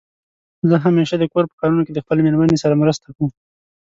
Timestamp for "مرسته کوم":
2.81-3.29